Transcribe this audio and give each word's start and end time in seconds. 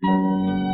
Música 0.00 0.67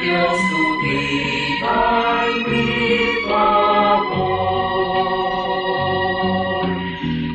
Dios 0.02 0.36
tu 0.50 0.64
vida 0.82 1.78
y 2.28 2.36
mi 2.50 2.70
favor. 3.28 4.32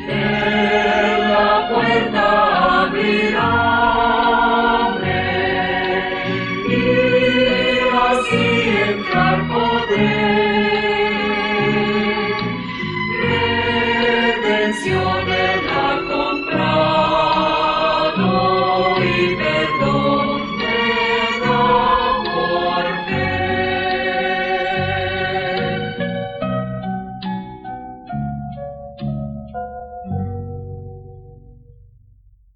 Él 0.07 1.19
la 1.29 1.51
puerta 1.71 2.25
abrirá 2.83 3.55
y 6.67 6.71
así 8.09 8.66